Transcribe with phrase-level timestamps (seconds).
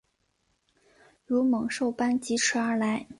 [1.27, 3.05] 如猛兽般疾驶而来